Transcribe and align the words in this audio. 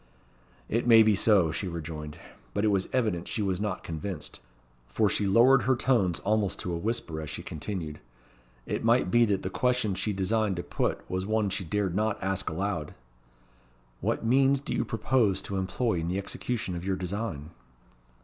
"It 0.67 0.87
may 0.87 1.03
be 1.03 1.15
so," 1.15 1.51
she 1.51 1.67
rejoined. 1.67 2.17
But 2.55 2.65
it 2.65 2.69
was 2.69 2.89
evident 2.91 3.27
she 3.27 3.43
was 3.43 3.61
not 3.61 3.83
convinced, 3.83 4.39
for 4.87 5.07
she 5.07 5.27
lowered 5.27 5.61
her 5.61 5.75
tones 5.75 6.17
almost 6.21 6.57
to 6.61 6.73
a 6.73 6.77
whisper 6.79 7.21
as 7.21 7.29
she 7.29 7.43
continued. 7.43 7.99
It 8.65 8.83
might 8.83 9.11
be 9.11 9.25
that 9.25 9.43
the 9.43 9.51
question 9.51 9.93
she 9.93 10.11
designed 10.11 10.55
to 10.55 10.63
put 10.63 11.07
was 11.07 11.27
one 11.27 11.51
she 11.51 11.63
dared 11.63 11.93
not 11.93 12.17
ask 12.19 12.49
aloud. 12.49 12.95
"What 13.99 14.25
means 14.25 14.59
do 14.59 14.73
you 14.73 14.83
purpose 14.83 15.39
to 15.41 15.57
employ 15.57 15.99
in 15.99 16.07
the 16.07 16.17
execution 16.17 16.75
of 16.75 16.83
your 16.83 16.95
design?" 16.95 17.51